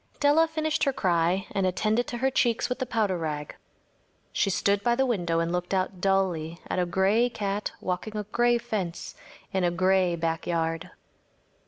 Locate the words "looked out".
5.51-6.01